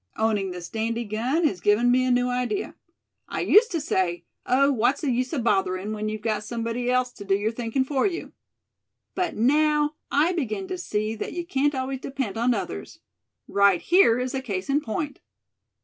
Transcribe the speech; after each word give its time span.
Owning 0.17 0.49
this 0.49 0.67
dandy 0.67 1.05
gun 1.05 1.43
has 1.43 1.61
given 1.61 1.91
me 1.91 2.03
a 2.05 2.09
new 2.09 2.27
idea. 2.27 2.73
I 3.27 3.41
used 3.41 3.69
to 3.73 3.79
say 3.79 4.23
'oh! 4.47 4.71
what's 4.71 5.01
the 5.01 5.11
use 5.11 5.31
of 5.31 5.43
bothering, 5.43 5.93
when 5.93 6.09
you've 6.09 6.23
got 6.23 6.43
somebody 6.43 6.89
else 6.89 7.11
to 7.11 7.23
do 7.23 7.35
your 7.35 7.51
thinking 7.51 7.83
for 7.83 8.07
you?' 8.07 8.31
But 9.13 9.35
now 9.35 9.93
I 10.09 10.33
begin 10.33 10.67
to 10.69 10.77
see 10.79 11.13
that 11.17 11.33
you 11.33 11.45
can't 11.45 11.75
always 11.75 11.99
depend 11.99 12.35
on 12.35 12.55
others. 12.55 12.97
Right 13.47 13.79
here 13.79 14.17
is 14.17 14.33
a 14.33 14.41
case 14.41 14.69
in 14.71 14.81
point." 14.81 15.19